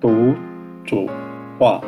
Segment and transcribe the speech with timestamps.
[0.00, 0.34] 读
[0.82, 1.06] 主
[1.58, 1.78] 话，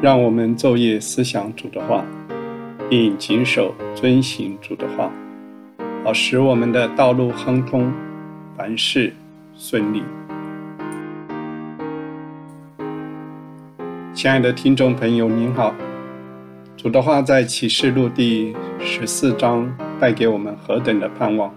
[0.00, 2.02] 让我们昼夜思想主的话，
[2.88, 5.12] 并谨守遵行主的话，
[6.02, 7.92] 好使我们的道路亨通，
[8.56, 9.12] 凡事
[9.54, 10.02] 顺利。
[14.14, 15.74] 亲爱的听众朋友，您好。
[16.74, 19.70] 主的话在启示录第十四章
[20.00, 21.52] 带给我们何等的盼望！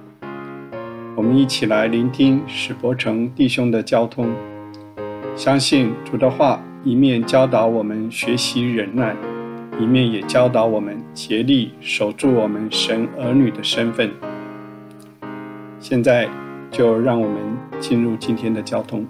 [1.16, 4.30] 我们一起来聆听史伯成弟兄的交通，
[5.36, 9.14] 相信主的话一面教导我们学习忍耐，
[9.80, 14.12] 一面也教导我们竭力守住我们神儿女的身份。
[15.78, 16.30] 现在
[16.72, 19.06] 就让我们进入今天的交通。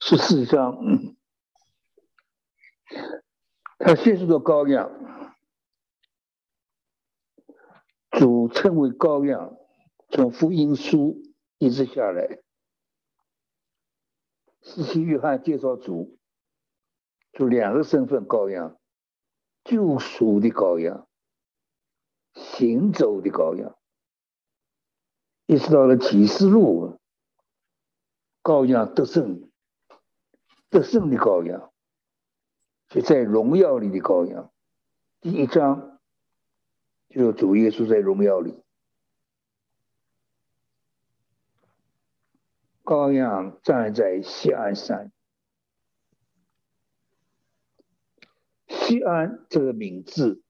[0.00, 0.76] 十四章，
[3.78, 4.90] 他现出的羔羊，
[8.12, 9.54] 主称为羔羊，
[10.12, 11.22] 从福音书
[11.56, 12.38] 一直下来，
[14.60, 16.18] 四七约翰介绍主，
[17.32, 18.78] 就两个身份：羔羊，
[19.64, 21.08] 救赎的羔羊，
[22.34, 23.74] 行走的羔羊。
[25.46, 27.00] 一直到了启示录，
[28.42, 29.48] 羔羊得胜。
[30.68, 31.72] 得胜的羔羊，
[32.88, 34.50] 就在荣耀里的羔羊。
[35.20, 36.00] 第一章
[37.08, 38.62] 就主耶稣在荣耀里，
[42.82, 45.12] 羔羊站在西安山。
[48.68, 50.42] 西安这个名字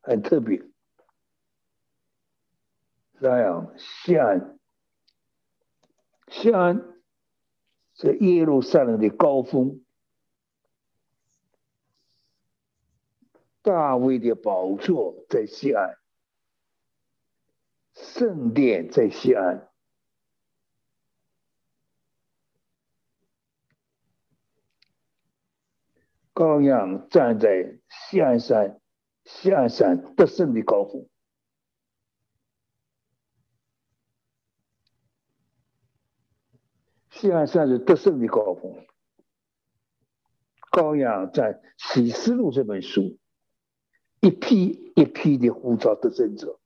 [0.00, 0.62] 很特别，
[3.20, 4.58] 这样西安，
[6.28, 6.92] 西安。
[7.98, 9.82] 是耶路撒冷的高峰，
[13.62, 15.96] 大卫的宝座在西安，
[17.94, 19.70] 圣殿在西安，
[26.36, 28.78] 羔羊站在西安山，
[29.24, 31.08] 西安山得胜的高峰。
[37.10, 38.86] 西安山是得胜的高峰。
[40.70, 43.18] 高阳在《启示录》这本书，
[44.20, 46.60] 一批一批的呼召得胜者，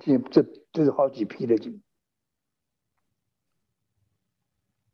[0.00, 1.80] 这这这是好几批的经，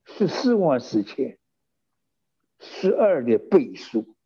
[0.05, 1.38] 十四万四千，
[2.59, 4.17] 十二的倍数，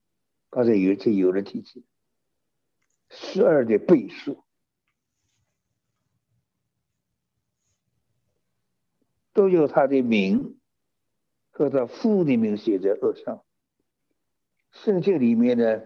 [0.51, 1.85] 刚才有这有人提起，
[3.11, 4.45] 十二的倍数。
[9.35, 10.61] 都有他的名
[11.51, 13.43] 和他父的名写在额上。
[14.71, 15.83] 圣经里面呢，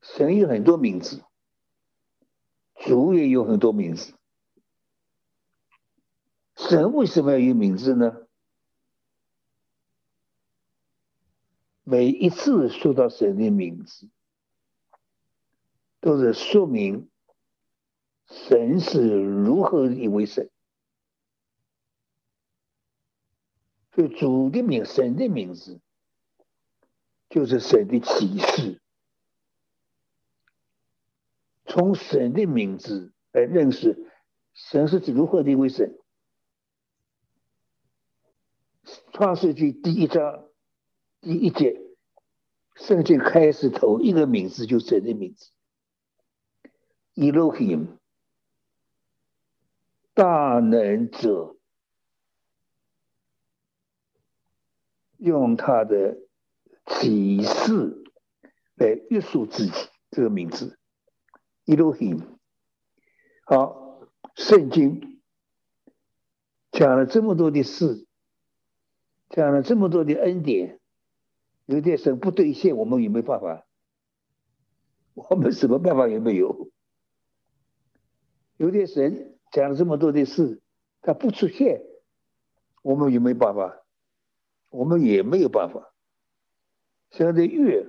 [0.00, 1.24] 神有很多名字，
[2.76, 4.14] 主也有很多名字。
[6.54, 8.28] 神为什么要有名字呢？
[11.92, 14.08] 每一次说到神的名字，
[16.00, 17.10] 都是说明
[18.24, 20.48] 神是如何一位神。
[23.92, 25.82] 所以主的名、神的名字，
[27.28, 28.80] 就是神的启示。
[31.66, 34.10] 从神的名字来认识
[34.54, 35.94] 神是如何的一位神。
[39.12, 40.48] 创世纪第一章
[41.22, 41.80] 第一节，
[42.74, 45.50] 圣经开始头一个名字就是神的名字
[47.14, 47.96] ，Elohim，
[50.14, 51.56] 大能者。
[55.16, 56.18] 用他的
[56.84, 58.02] 启示
[58.74, 59.72] 来约束自己，
[60.10, 60.76] 这个名字
[61.64, 62.38] ，Elohim。
[63.44, 65.22] 好，圣经
[66.72, 68.08] 讲了这么多的事，
[69.30, 70.80] 讲了这么多的恩典，
[71.72, 73.66] 有点神不兑现，我们有没办法？
[75.14, 76.70] 我们什么办法也没有。
[78.58, 80.60] 有点神讲了这么多的事，
[81.00, 81.82] 他不出现，
[82.82, 83.82] 我们有没办法？
[84.68, 85.92] 我们也没有办法。
[87.10, 87.86] 现在越，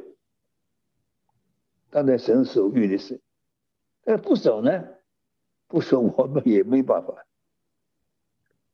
[1.90, 3.22] 当然神守约的事，
[4.04, 4.86] 但不守呢？
[5.68, 7.26] 不守我们也没办法。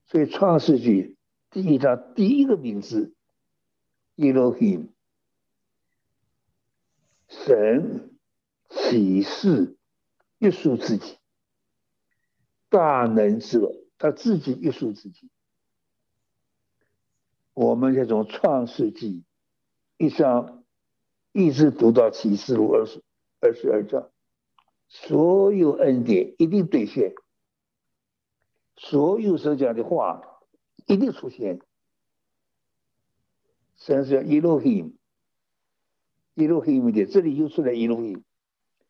[0.05, 1.17] 所以创世纪
[1.49, 3.13] 第一章第一个名字
[4.15, 4.89] ，Elohim，
[7.29, 8.17] 神
[8.69, 9.77] 启示
[10.39, 11.17] 约束自己，
[12.69, 15.29] 大能者他自己约束自己。
[17.53, 19.23] 我们这种创世纪
[19.97, 20.63] 一章，
[21.31, 23.03] 一直读到启示录二十
[23.41, 24.09] 二十二章，
[24.87, 27.13] 所有恩典一定兑现，
[28.75, 30.41] 所有所讲的话
[30.87, 31.61] 一定出现。
[33.75, 34.41] 神是一
[36.47, 38.23] 路黑，一路的，这里又出来一路黑，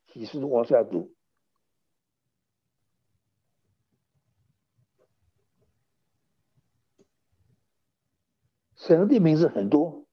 [0.07, 1.15] 启示往下读。
[8.75, 10.07] 神的名字很多，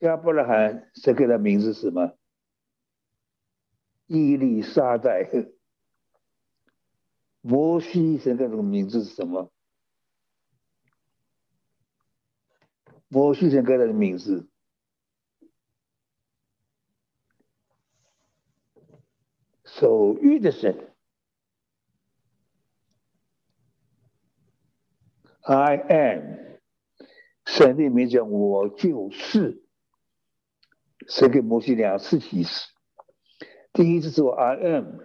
[0.00, 2.16] 亚伯拉罕神给的名字是什么？
[4.06, 5.30] 伊丽莎白。
[7.42, 9.50] 摩西神给的名字是什么？
[13.12, 14.48] 摩西神给他的名字，
[19.64, 20.94] 守约的神。
[25.42, 26.60] I am，
[27.46, 29.64] 神的名叫我就是。
[31.08, 32.68] 神给摩西两次提示，
[33.72, 35.00] 第一次说 I am，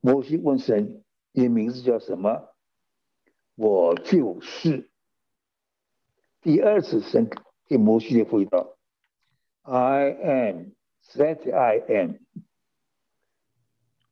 [0.00, 2.56] 摩西问神：“你名字叫什么？”
[3.56, 4.90] 我就是。
[6.44, 7.30] 第二次神
[7.66, 8.66] 给摩西的回答。
[9.62, 10.72] ：“I am
[11.14, 12.16] that I am。”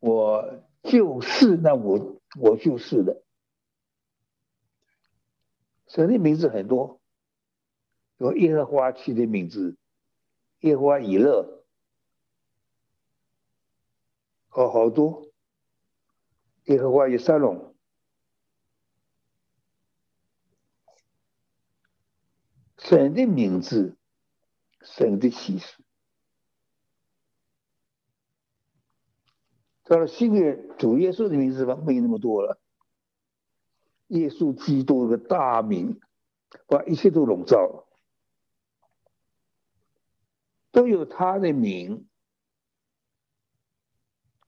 [0.00, 3.22] 我就是，那我我就是的。
[5.88, 7.02] 神的名字很多，
[8.16, 9.76] 有耶和华起的名字，
[10.60, 11.66] 耶和华以勒，
[14.48, 15.28] 好好多，
[16.64, 17.71] 耶和华以沙龙，
[22.92, 23.96] 神的名字，
[24.82, 25.82] 神的启示，
[29.84, 32.60] 到了新约主耶稣的名字吧，没那么多了。
[34.08, 36.02] 耶稣基督的大名，
[36.66, 37.88] 把一切都笼罩了，
[40.70, 42.06] 都有他的名。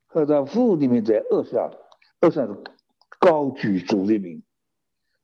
[0.04, 1.72] 和在父里面在二上，
[2.20, 2.62] 二上
[3.18, 4.42] 高举主的名，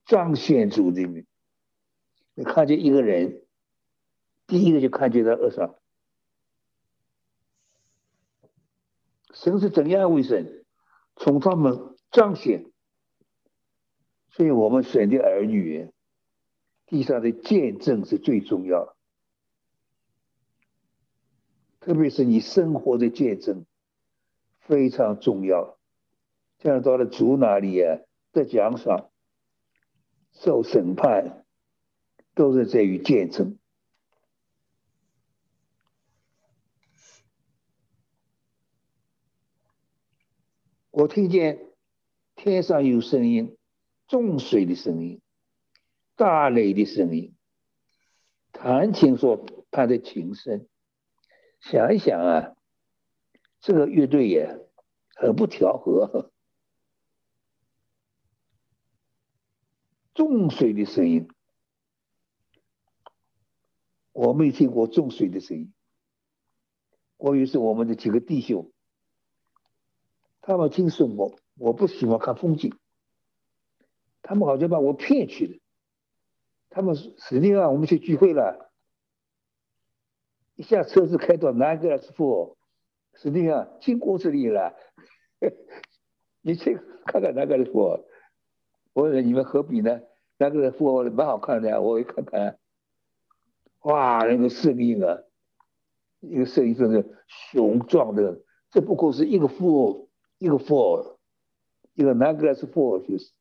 [0.07, 1.27] 彰显主的名。
[2.41, 3.43] 你看见一个人，
[4.47, 5.75] 第一个就看见他二上，
[9.35, 10.65] 神是怎样为神，
[11.17, 12.65] 从他们彰显。
[14.31, 15.93] 所以我们选的儿女，
[16.87, 18.97] 地上的见证是最重要，
[21.79, 23.67] 特别是你生活的见证
[24.61, 25.79] 非常重要。
[26.57, 27.99] 这样到了主那里啊，
[28.33, 29.11] 得奖赏、
[30.33, 31.45] 受审判，
[32.41, 33.59] 都是在于见证。
[40.91, 41.67] 我听见
[42.37, 43.59] 天上有声音。
[44.09, 45.21] 重水的声音，
[46.17, 47.37] 大雷的声音，
[48.53, 50.67] 弹琴说他的琴声。
[51.61, 52.57] 想一想啊，
[53.61, 54.67] 这个乐队也
[55.15, 56.33] 很不调和。
[60.15, 61.29] 重水的声音，
[64.21, 65.73] 我没听过重水的声音。
[67.17, 68.71] 我于是我们的几个弟兄，
[70.43, 72.79] 他们听说我，我不喜欢看风景。
[74.21, 75.59] 他们好像把我骗去了。
[76.69, 78.71] 他们实际上我们去聚会了，
[80.55, 82.59] 一下车子开到南格拉斯福，
[83.15, 84.75] 实际上经过这里了。
[86.43, 88.05] 你去看看南格拉斯福，
[88.93, 90.03] 我说你们何必呢？
[90.37, 92.59] 南格拉斯福蛮好看的呀，我一看看，
[93.81, 95.23] 哇，那个声音啊，
[96.21, 98.43] 一个声音真的雄壮的。
[98.71, 100.09] 这不过是一个 f
[100.39, 101.19] 一个 f
[101.95, 103.33] 一个南格拉斯福就是。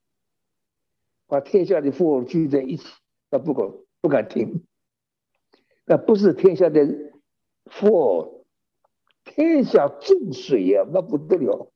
[1.28, 2.88] 把天下的富聚在一起，
[3.30, 4.66] 那不敢不敢听。
[5.86, 7.14] 那不是天下的
[7.66, 8.48] 富，
[9.24, 11.72] 天下重水呀，那不得了。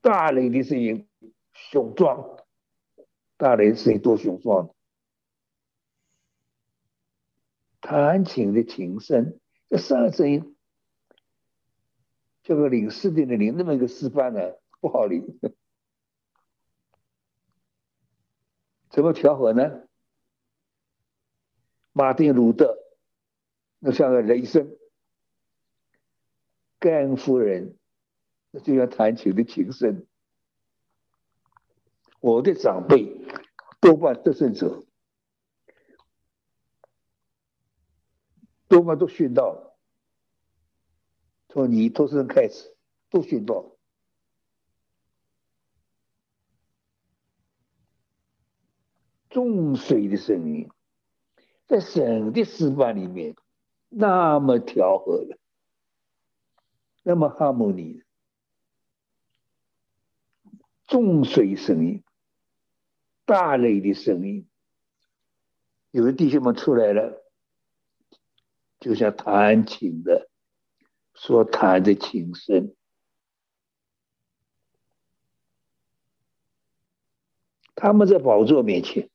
[0.00, 1.06] 大雷的声音
[1.52, 2.41] 雄壮，
[3.42, 4.72] 大雷声音多雄壮。
[7.80, 10.56] 弹琴的琴声，这三个声音，
[12.44, 14.40] 这个领事的领那么一个示范呢？
[14.80, 15.40] 不好领，
[18.90, 19.88] 怎么调和呢？
[21.90, 22.78] 马丁路德
[23.80, 24.78] 那像个雷声，
[26.78, 27.76] 盖恩夫人
[28.52, 30.06] 那就像弹琴的琴声。
[32.22, 33.20] 我的长辈
[33.80, 34.86] 多半得胜者，
[38.68, 39.76] 多半都训到，
[41.48, 42.76] 从你出生开始
[43.10, 43.76] 都训到。
[49.28, 50.70] 重水的声音，
[51.66, 53.34] 在神的示范里面，
[53.88, 55.38] 那么调和的，
[57.02, 58.04] 那么哈姆尼，
[60.86, 62.04] 众水声音，
[63.32, 64.46] 大雷的声音，
[65.90, 67.24] 有的弟兄们出来了，
[68.78, 70.28] 就像弹琴的，
[71.14, 72.74] 说弹的琴声，
[77.74, 79.08] 他们在宝座面前，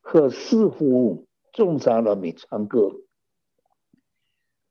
[0.00, 1.26] 和似乎。
[1.52, 3.02] 众长老们唱歌，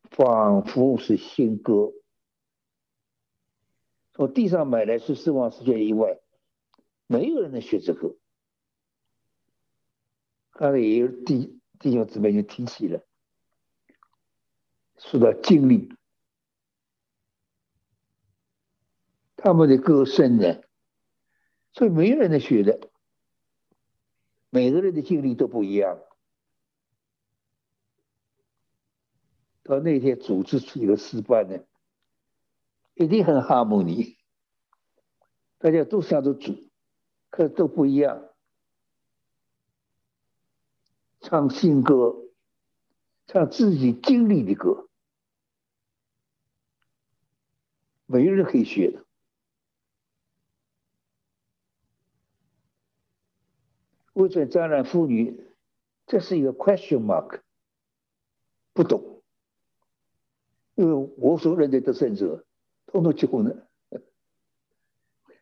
[0.10, 1.94] 仿佛是新歌。
[4.14, 6.20] 从地上买来是四万世界以外，
[7.06, 8.16] 没有人能学这个。
[10.52, 13.04] 刚才也有弟弟兄姊妹就提起了，
[14.98, 15.94] 说到经历，
[19.36, 20.62] 他们的歌声呢，
[21.74, 22.92] 所以没有人能学的，
[24.50, 26.00] 每个人的经历都不一样。
[29.64, 31.64] 到那天组织出一个失败呢，
[32.94, 34.18] 一定很哈姆尼，
[35.58, 36.70] 大家都想着主，
[37.30, 38.31] 可都不一样。
[41.32, 42.14] 唱新歌，
[43.26, 44.90] 唱自己经历的歌，
[48.06, 49.06] 没人可以学的。
[54.12, 55.42] 为什沾染妇女？
[56.06, 57.40] 这是一个 question mark，
[58.74, 59.24] 不懂。
[60.76, 62.46] 因为我所认的得胜者，
[62.88, 63.70] 通通结婚了。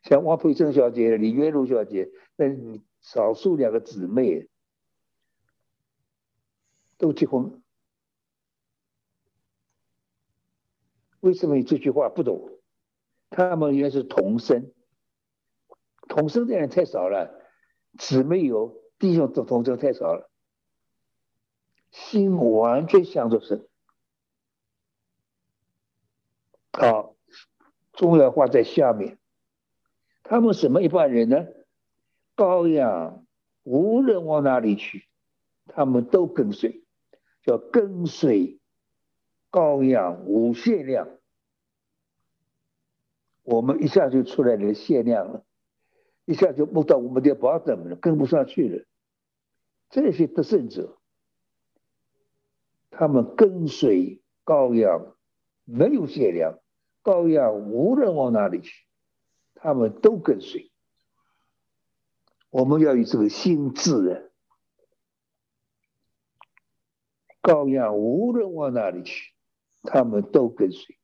[0.04, 2.46] 像王培珍小姐、李月茹小姐，那
[3.02, 4.48] 少数两个姊妹
[7.00, 7.64] 都结婚。
[11.22, 12.60] 为什么你这句话不懂？
[13.32, 14.72] 他们原来是同生，
[16.08, 17.42] 同生的人太少了，
[17.98, 20.30] 姊妹有，弟兄同同生太少了，
[21.92, 23.68] 心完全向着神。
[26.74, 27.16] 好，
[27.94, 29.18] 重要话在下面。
[30.24, 31.48] 他们什么一般人呢？
[32.36, 33.26] 羔羊
[33.64, 35.08] 无论往哪里去，
[35.66, 36.84] 他们都跟随，
[37.50, 38.60] 要跟随
[39.52, 41.08] 羔羊无限量。
[43.42, 45.44] 我们一下就出来了限量了，
[46.26, 48.86] 一下就摸到我们的宝等了，跟不上去了。
[49.90, 51.00] 这些得胜者，
[52.92, 55.16] 他们跟随羔羊
[55.66, 56.60] 没有限量。
[57.02, 58.86] 羔羊无论往哪里去，
[59.56, 60.72] 他们都跟随。
[62.52, 64.29] 我们要有这个心智啊！
[67.42, 69.34] 羔羊无论往哪里去，
[69.84, 70.98] 他们都跟随。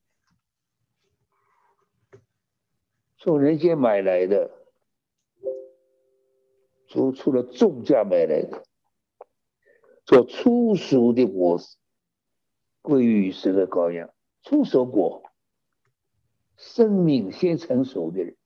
[3.17, 4.51] 从人间买来的，
[6.87, 8.63] 做出了重价买来的，
[10.05, 11.77] 做粗熟的果实，
[12.81, 15.23] 归于神的羔羊，粗熟果。
[16.57, 18.37] 生命先成熟的人，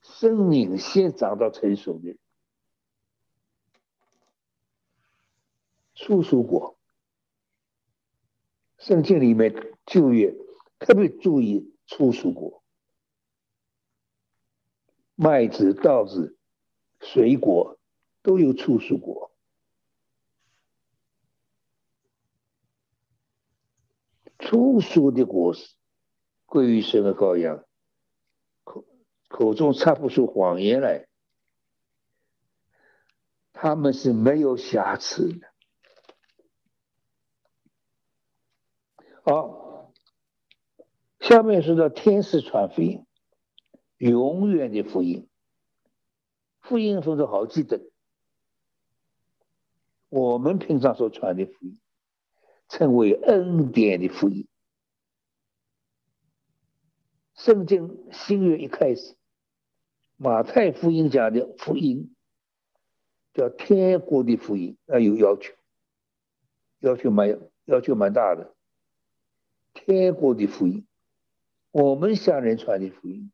[0.00, 2.18] 生命先长到成熟的人，
[5.98, 6.78] 初熟果。
[8.78, 9.52] 圣经里面
[9.84, 10.32] 就业
[10.78, 12.62] 特别注意初熟果，
[15.16, 16.38] 麦子、稻子、
[17.00, 17.80] 水果
[18.22, 19.32] 都有初熟果，
[24.38, 25.74] 粗俗的果实。
[26.46, 27.62] 归于神的羔羊，
[28.64, 28.86] 口
[29.28, 31.06] 口中插不出谎言来，
[33.52, 35.47] 他们是没有瑕疵的。
[39.28, 39.92] 好，
[41.20, 43.04] 下面说到天使传福音，
[43.98, 45.28] 永远的福音，
[46.62, 47.78] 福音分成好几等，
[50.08, 51.78] 我们平常所传的福音，
[52.70, 54.48] 称为恩典的福音。
[57.34, 59.14] 圣经新约一开始，
[60.16, 62.14] 马太福音讲的福音
[63.34, 65.52] 叫天国的福音，那有要求，
[66.78, 68.54] 要求蛮要求蛮大的。
[69.86, 70.86] 天国的福音，
[71.70, 73.30] 我们向人传的福音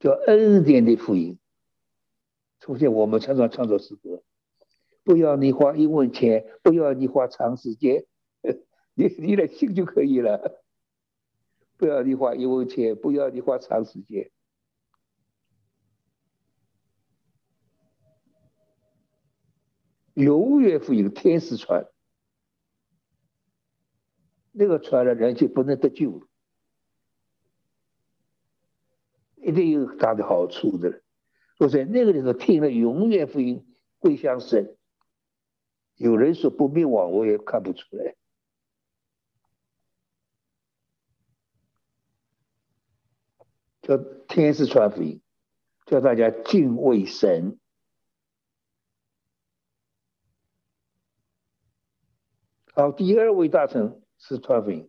[0.00, 1.38] 叫恩典的福音。
[2.60, 4.22] 出现我们常常唱作诗歌，
[5.02, 8.06] 不要你花一文钱，不要你花长时间，
[8.94, 10.64] 你你来信就可以了。
[11.76, 14.30] 不要你花一文钱，不要你花长时间。
[20.14, 21.86] 永远会有天使传，
[24.56, 26.28] 那个传了人就不能得救了，
[29.34, 31.02] 一定有大的好处的。
[31.58, 33.66] 所以那个里头听了永远福音，
[33.98, 34.76] 会向神，
[35.96, 38.14] 有人说不灭亡，我也看不出来。
[43.82, 43.96] 叫
[44.28, 45.20] 天使传福音，
[45.84, 47.58] 叫大家敬畏神。
[52.72, 54.88] 好，第二位大臣是传福音，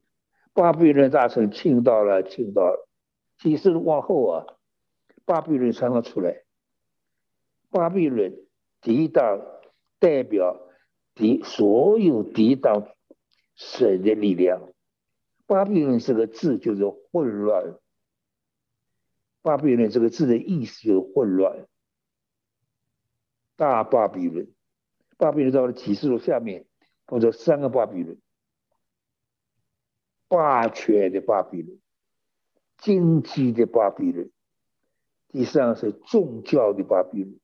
[0.53, 2.87] 巴比伦大臣听到了，听到了。
[3.37, 4.45] 启示往后啊，
[5.25, 6.43] 巴比伦常常出来。
[7.69, 8.33] 巴比伦
[8.79, 9.41] 抵挡
[9.99, 10.69] 代表
[11.13, 12.87] 抵所有抵挡
[13.55, 14.71] 神的力量。
[15.45, 17.75] 巴比伦这个字就是混乱。
[19.41, 21.67] 巴比伦这个字的意思就是混乱。
[23.57, 24.47] 大巴比伦，
[25.17, 26.65] 巴比伦到了启示录下面，
[27.05, 28.17] 或者三个巴比伦，
[30.27, 31.79] 霸权的巴比伦，
[32.77, 34.31] 经济的巴比伦，
[35.29, 37.39] 第三是宗教的巴比伦，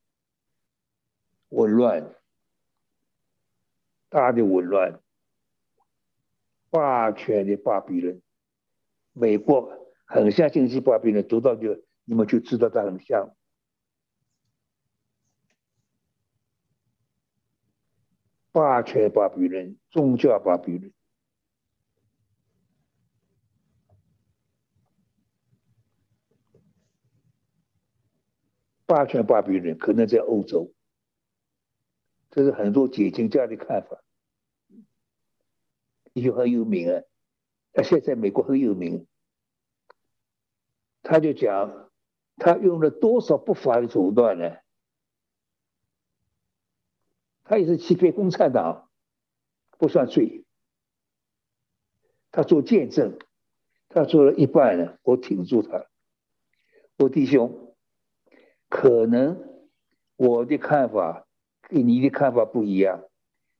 [1.50, 2.16] 紊乱，
[4.10, 5.00] 大的紊乱，
[6.70, 8.22] 霸权的巴比伦，
[9.14, 11.82] 美国很像经济巴比伦，读到就。
[12.04, 13.36] 你们就知道它很像
[18.52, 20.92] 霸权巴比伦、宗教巴比伦、
[28.92, 30.74] 霸权巴比伦，可能在欧洲，
[32.30, 34.04] 这是很多解经家的看法，
[36.12, 37.02] 也很有名啊。
[37.72, 39.08] 那现在美国很有名，
[41.04, 41.90] 他就讲。
[42.38, 44.58] 他用了多少不法的手段呢？
[47.44, 48.90] 他也是欺骗共产党，
[49.78, 50.44] 不算罪。
[52.32, 53.20] 他做见证，
[53.90, 55.86] 他做了一半呢，我挺住他。
[56.98, 57.71] 我弟兄，
[58.72, 59.38] 可能
[60.16, 61.28] 我的看法
[61.64, 63.04] 跟你的看法不一样，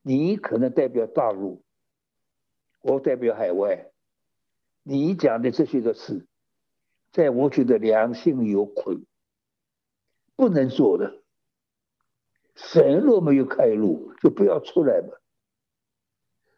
[0.02, 1.62] 你可能代表大陆，
[2.82, 3.92] 我代表海外，
[4.84, 6.26] 你讲的这些个事。
[7.12, 9.00] 在我觉得良心有亏，
[10.38, 11.22] 不能做的。
[12.56, 15.10] 神若没有开路，就不要出来嘛。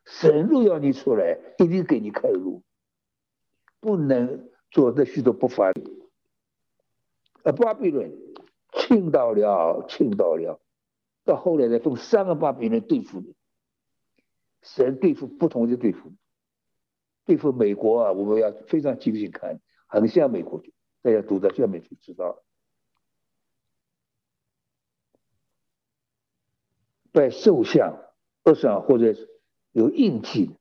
[0.06, 2.62] 神若要你出来，一定给你开路，
[3.80, 5.74] 不能做的许多不法。
[7.42, 8.16] 呃巴比伦
[8.76, 10.60] 倾倒了，倾倒了，
[11.24, 13.36] 到后来呢，分三个巴比伦对付你。
[14.62, 16.14] 神对付不同的对付，
[17.26, 19.60] 对付美国啊，我们要非常谨慎看。
[19.88, 20.64] 很像美国，
[21.02, 22.44] 大家读到下面就知道了，
[27.12, 28.06] 拜兽像、
[28.46, 29.14] 恶像或者
[29.74, 30.56] 有印记，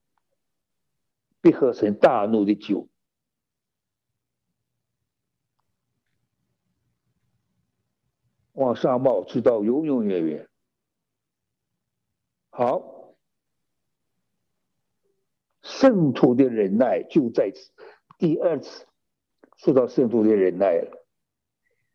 [1.40, 2.88] 必喝成大怒的酒，
[8.62, 10.48] 往上冒，直到永永远远。
[12.48, 13.14] 好，
[15.62, 17.72] 圣徒的忍耐就在此，
[18.18, 18.86] 第二次。
[19.58, 21.06] 说到圣徒的忍耐了，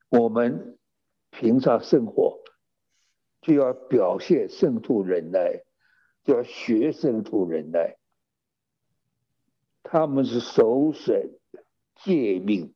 [0.10, 0.78] 我们
[1.32, 2.40] 平常生活
[3.42, 5.64] 就要表现圣徒忍耐，
[6.24, 7.98] 就要学圣徒忍耐。
[9.84, 11.38] 他们是守神
[11.96, 12.74] 诫命，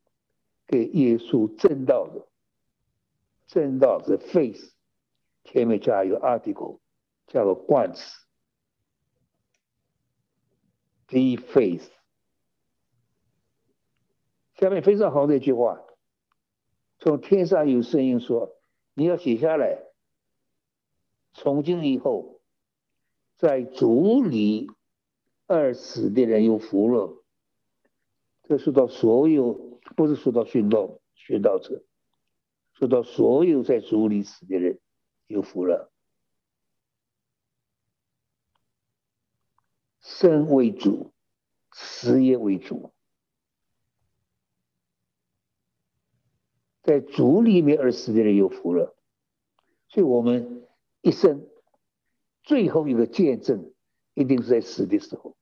[0.68, 2.28] 给耶稣正道的，
[3.52, 4.74] 正道是 face，
[5.44, 6.80] 前面加一个 article，
[7.28, 8.26] 加个冠词
[11.08, 11.92] ，the face。
[14.56, 15.84] 下面非常好的一句话，
[16.98, 18.56] 从天上有声音说
[18.96, 19.84] ：“你要写下来。
[21.34, 22.40] 从今以后，
[23.38, 24.72] 在主里
[25.46, 27.22] 二死的人有福了。”
[28.48, 31.84] 这说到所有，不是说到殉道殉道者，
[32.82, 34.80] 说到所有在主里死的人
[35.28, 35.94] 有福了。
[40.00, 41.14] 生为主，
[41.72, 42.92] 死也为主。
[46.82, 48.98] 在主里面而死的人有福了，
[49.88, 50.68] 所以我们
[51.02, 51.48] 一生
[52.42, 53.72] 最后一个见证，
[54.16, 55.38] 一定是在死的时候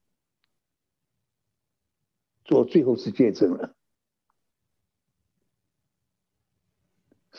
[2.43, 3.77] 做最后次见证了。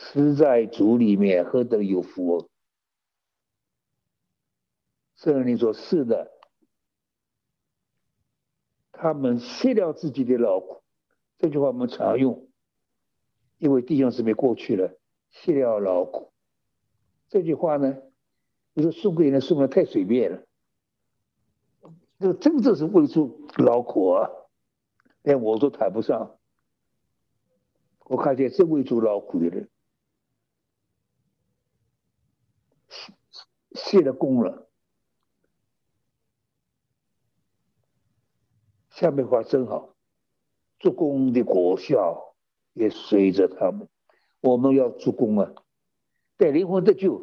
[0.03, 2.49] 死在主里面何等有福！
[5.15, 6.31] 圣人说：“是的，
[8.91, 10.81] 他们卸掉自己的劳苦。”
[11.37, 12.47] 这句话我们常用。
[13.57, 14.97] 因为弟兄姊妹过去了，
[15.29, 16.33] 卸了劳苦，
[17.29, 18.01] 这句话呢，
[18.73, 20.43] 你说送给人送的太随便了，
[22.19, 24.29] 这真正是为出劳苦啊，
[25.21, 26.39] 连我都谈不上。
[28.05, 29.69] 我看见真为主劳苦的人，
[33.91, 34.69] 建了功了，
[38.89, 39.97] 下面话真好，
[40.79, 42.37] 做工的果效
[42.71, 43.89] 也随着他们。
[44.39, 45.53] 我们要做工啊，
[46.37, 47.21] 带灵魂得救，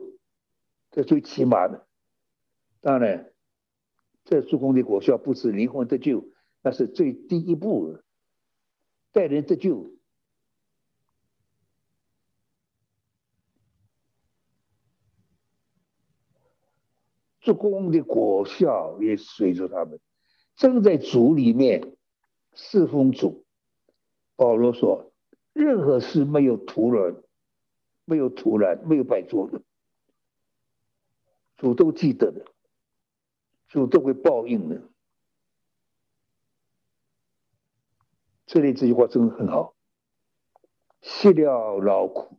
[0.90, 1.86] 这最起码的。
[2.82, 3.32] 当然，
[4.26, 6.22] 这做工的果效不止灵魂得救，
[6.60, 7.98] 那是最低一步，
[9.10, 9.97] 带人得救。
[17.48, 19.98] 做工的果效也随着他们，
[20.54, 21.96] 正在主里面
[22.52, 23.46] 侍奉主。
[24.36, 25.10] 保罗说
[25.54, 27.16] ：“任何事没有突然，
[28.04, 29.62] 没有突然，没有白做的，
[31.56, 32.44] 主都记得的，
[33.66, 34.82] 主都会报应的。”
[38.44, 39.74] 这里这句话真的很好，
[41.00, 42.36] 惜了劳苦，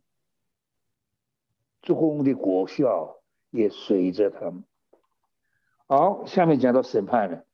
[1.82, 3.20] 做工的果效
[3.50, 4.62] 也随着他们。
[5.90, 7.44] 好，下面讲到审判了。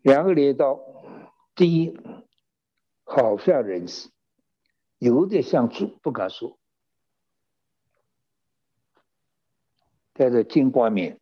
[0.00, 0.80] 两个镰刀，
[1.54, 2.00] 第一，
[3.04, 4.10] 好像人死，
[4.96, 6.58] 有点像猪，不敢说，
[10.14, 11.20] 戴着金冠冕，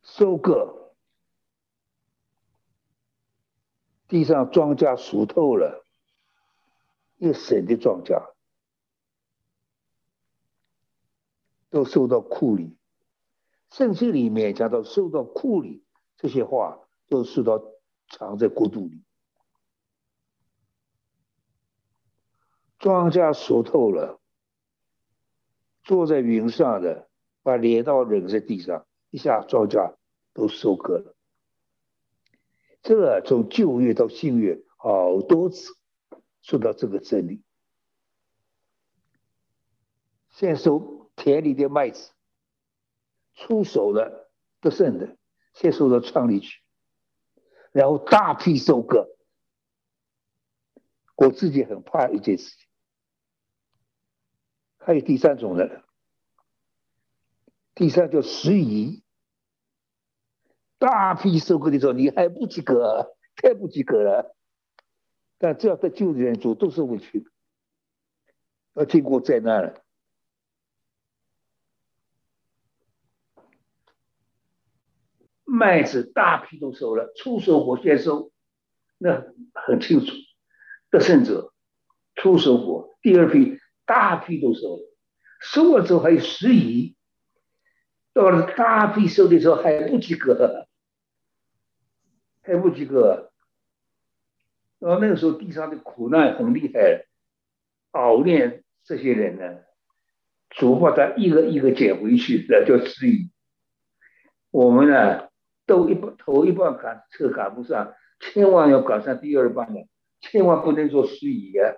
[0.00, 0.94] 收割，
[4.08, 5.84] 地上庄稼熟透了，
[7.18, 8.34] 一省的庄稼。
[11.76, 12.74] 都收到库里，
[13.70, 15.84] 圣经里面讲到收到库里，
[16.16, 17.62] 这些话都收到
[18.08, 19.02] 藏在国度里。
[22.78, 24.18] 庄稼熟透了，
[25.84, 27.10] 坐在云上的
[27.42, 29.96] 把镰刀扔在地上，一下庄稼
[30.32, 31.14] 都收割了。
[32.80, 35.76] 这从旧约到新约好多次
[36.40, 37.42] 说到这个真理。
[40.30, 40.95] 现收。
[41.16, 42.12] 田里的麦子
[43.34, 45.16] 出手了，得胜的，
[45.54, 46.60] 先收到仓里去，
[47.72, 49.08] 然后大批收割。
[51.16, 52.68] 我自己很怕一件事情，
[54.78, 55.82] 还有第三种人，
[57.74, 59.02] 第三叫拾遗，
[60.78, 64.36] 大批收割的时候你还不及格， 太不及格了。
[65.38, 67.26] 但只要得救的人主都是委屈，
[68.74, 69.85] 要经过灾难了。
[75.56, 78.30] 麦子大批都收了，初收获先收，
[78.98, 80.12] 那很清楚。
[80.90, 81.54] 得胜者
[82.14, 84.82] 初收获，第二批大批都收了，
[85.40, 86.94] 收了之后还有十亿，
[88.12, 90.68] 到了大批收的时候还不及格，
[92.42, 93.32] 还不及格。
[94.78, 97.06] 然后那个时候地上的苦难很厉害，
[97.92, 99.62] 熬炼这些人呢，
[100.50, 103.30] 主把他一个一个捡回去，那叫十亿。
[104.50, 105.28] 我们呢？
[105.66, 109.88] 都一半头一半赶车赶不上，千万要赶上第二半的，
[110.20, 111.74] 千万不能做失仪啊！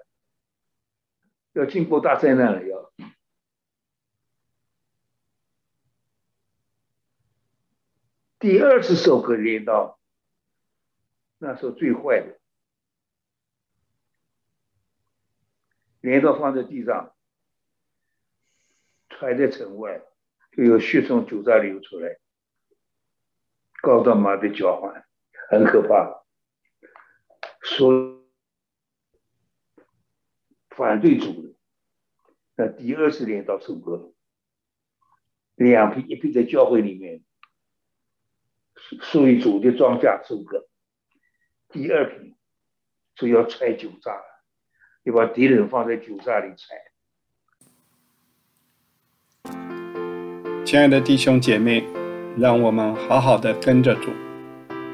[1.54, 2.92] 要经过大灾难了要。
[8.38, 9.98] 第二次收割镰刀，
[11.38, 12.38] 那时候最坏的，
[16.00, 17.16] 镰刀放在地上，
[19.08, 20.02] 揣在城外，
[20.52, 22.20] 就有血从酒渣流出来。
[23.80, 25.06] 高到马的交换，
[25.50, 26.24] 很可怕。
[27.62, 28.24] 说
[30.70, 31.54] 反对主的，
[32.56, 34.12] 那第二次镰刀收割，
[35.56, 37.22] 两批一批在教会里面，
[39.02, 40.68] 属于主的庄稼收割，
[41.68, 42.36] 第二批
[43.14, 44.44] 就要拆酒渣了，
[45.02, 46.76] 要把敌人放在酒渣里拆。
[50.64, 52.07] 亲爱的弟兄姐妹。
[52.36, 54.10] 让我们好好的跟着主，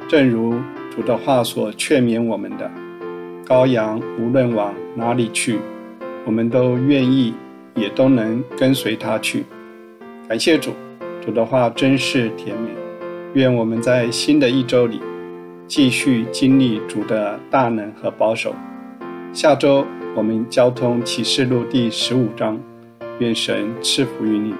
[0.08, 0.54] 正如
[0.94, 2.70] 主的话所劝勉我们的：
[3.46, 5.58] 羔羊无论往哪里去，
[6.24, 7.34] 我们都愿意，
[7.74, 9.44] 也都能跟随他去。
[10.28, 10.72] 感谢主，
[11.24, 12.70] 主的话真是甜美。
[13.34, 15.00] 愿我们在新的一周里，
[15.66, 18.54] 继续经历主的大能和保守。
[19.32, 22.58] 下周我们交通启示录第十五章，
[23.18, 24.54] 愿神赐福于你。